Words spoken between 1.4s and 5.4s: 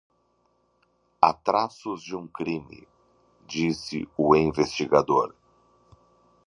traços de um de crime, disse o investigador.